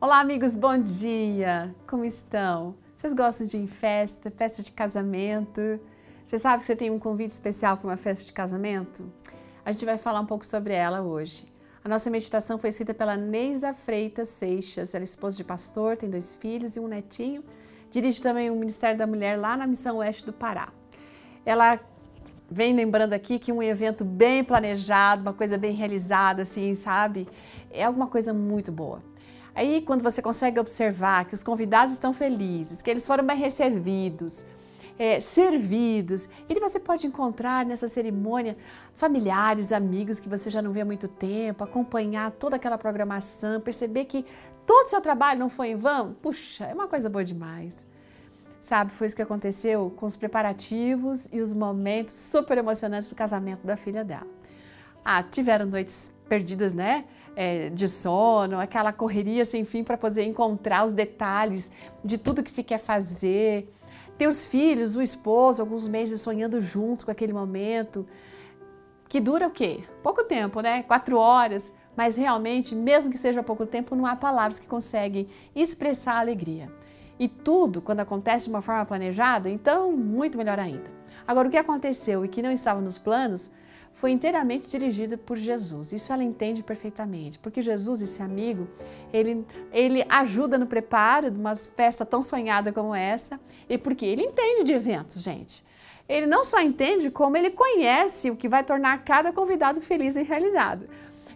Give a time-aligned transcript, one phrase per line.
[0.00, 1.74] Olá, amigos, bom dia!
[1.84, 2.76] Como estão?
[2.96, 5.80] Vocês gostam de ir em festa, festa de casamento?
[6.24, 9.12] Você sabe que você tem um convite especial para uma festa de casamento?
[9.64, 11.52] A gente vai falar um pouco sobre ela hoje.
[11.82, 14.94] A nossa meditação foi escrita pela Neisa Freitas Seixas.
[14.94, 17.42] Ela é esposa de pastor, tem dois filhos e um netinho.
[17.90, 20.68] Dirige também o Ministério da Mulher lá na Missão Oeste do Pará.
[21.44, 21.80] Ela
[22.48, 27.26] vem lembrando aqui que um evento bem planejado, uma coisa bem realizada, assim, sabe?
[27.68, 29.02] É alguma coisa muito boa.
[29.58, 34.46] Aí, quando você consegue observar que os convidados estão felizes, que eles foram bem recebidos,
[34.96, 38.56] é, servidos, e você pode encontrar nessa cerimônia
[38.94, 44.04] familiares, amigos que você já não vê há muito tempo, acompanhar toda aquela programação, perceber
[44.04, 44.24] que
[44.64, 46.12] todo o seu trabalho não foi em vão.
[46.22, 47.74] Puxa, é uma coisa boa demais.
[48.62, 53.66] Sabe, foi isso que aconteceu com os preparativos e os momentos super emocionantes do casamento
[53.66, 54.28] da filha dela.
[55.04, 57.06] Ah, tiveram noites perdidas, né?
[57.36, 61.70] É, de sono, aquela correria sem fim para poder encontrar os detalhes
[62.04, 63.72] de tudo que se quer fazer.
[64.16, 68.06] Ter os filhos, o esposo, alguns meses sonhando junto com aquele momento,
[69.08, 69.84] que dura o quê?
[70.02, 70.82] Pouco tempo, né?
[70.82, 76.14] Quatro horas, mas realmente, mesmo que seja pouco tempo, não há palavras que conseguem expressar
[76.14, 76.70] a alegria.
[77.18, 80.90] E tudo, quando acontece de uma forma planejada, então muito melhor ainda.
[81.26, 83.50] Agora, o que aconteceu e que não estava nos planos
[84.00, 85.92] foi inteiramente dirigida por Jesus.
[85.92, 88.68] Isso ela entende perfeitamente, porque Jesus, esse amigo,
[89.12, 94.22] ele, ele ajuda no preparo de uma festa tão sonhada como essa, e porque ele
[94.22, 95.64] entende de eventos, gente.
[96.08, 100.22] Ele não só entende, como ele conhece o que vai tornar cada convidado feliz e
[100.22, 100.88] realizado.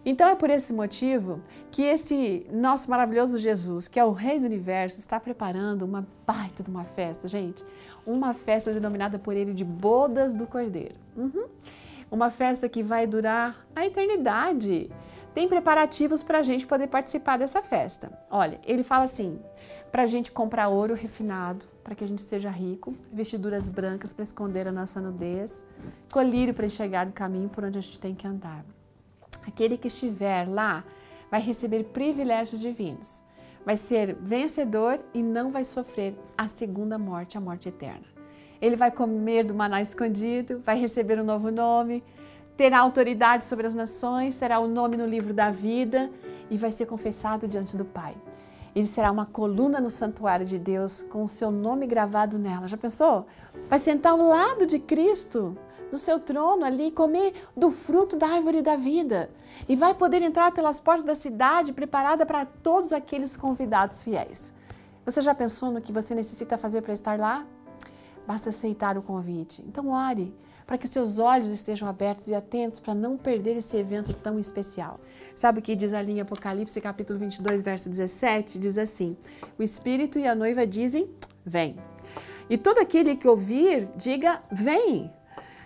[0.07, 4.47] Então é por esse motivo que esse nosso maravilhoso Jesus, que é o Rei do
[4.47, 7.65] Universo, está preparando uma baita de uma festa, gente.
[8.07, 10.95] Uma festa denominada por ele de Bodas do Cordeiro.
[11.17, 11.47] Uhum
[12.13, 14.91] uma festa que vai durar a eternidade.
[15.33, 18.13] Tem preparativos para a gente poder participar dessa festa.
[18.31, 19.41] Olha, ele fala assim:
[19.91, 24.25] para a gente comprar ouro refinado, para que a gente seja rico, vestiduras brancas para
[24.25, 25.65] esconder a nossa nudez,
[26.13, 28.63] colírio para enxergar o caminho por onde a gente tem que andar.
[29.47, 30.85] Aquele que estiver lá
[31.31, 33.23] vai receber privilégios divinos,
[33.65, 38.13] vai ser vencedor e não vai sofrer a segunda morte, a morte eterna.
[38.63, 42.05] Ele vai comer do maná escondido, vai receber um novo nome,
[42.57, 46.09] terá autoridade sobre as nações, terá o um nome no livro da vida
[46.49, 48.15] e vai ser confessado diante do Pai.
[48.73, 52.69] Ele será uma coluna no santuário de Deus com o seu nome gravado nela.
[52.69, 53.27] Já pensou?
[53.69, 55.59] Vai sentar ao lado de Cristo
[55.91, 59.29] no seu trono ali, comer do fruto da árvore da vida
[59.69, 64.55] e vai poder entrar pelas portas da cidade preparada para todos aqueles convidados fiéis.
[65.05, 67.45] Você já pensou no que você necessita fazer para estar lá?
[68.27, 69.63] Basta aceitar o convite.
[69.67, 70.35] Então, ore
[70.67, 75.01] para que seus olhos estejam abertos e atentos para não perder esse evento tão especial.
[75.35, 78.59] Sabe o que diz ali em Apocalipse, capítulo 22, verso 17?
[78.59, 79.17] Diz assim:
[79.59, 81.11] O Espírito e a noiva dizem:
[81.45, 81.77] Vem.
[82.49, 85.11] E todo aquele que ouvir, diga: Vem.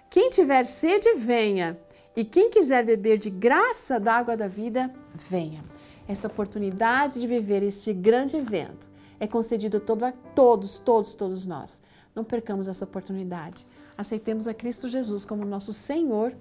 [0.09, 1.79] Quem tiver sede, venha.
[2.17, 4.91] E quem quiser beber de graça da água da vida,
[5.29, 5.61] venha.
[6.09, 8.89] Esta oportunidade de viver este grande evento
[9.19, 11.83] é concedido todo a todos, todos, todos nós.
[12.15, 13.67] Não percamos essa oportunidade.
[13.97, 16.35] Aceitemos a Cristo Jesus como nosso Senhor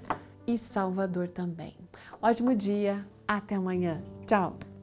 [0.47, 1.75] e Salvador também.
[2.21, 4.01] Ótimo dia, até amanhã.
[4.25, 4.74] Tchau!